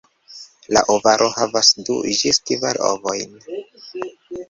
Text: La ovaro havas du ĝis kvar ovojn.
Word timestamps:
La 0.77 0.81
ovaro 0.93 1.27
havas 1.35 1.71
du 1.91 1.99
ĝis 2.23 2.43
kvar 2.51 2.83
ovojn. 2.91 3.41